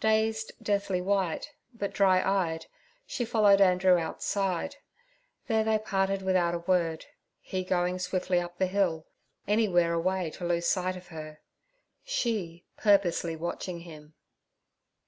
[0.00, 2.66] Dazed, deathly white, but dry eyed,
[3.06, 4.74] she followed Andrew outside.
[5.46, 7.06] There they parted without a word,
[7.40, 9.06] he going swiftly up the hill,
[9.46, 11.38] anywhere away to lose sight of her,
[12.02, 14.14] she purposelessly watching him.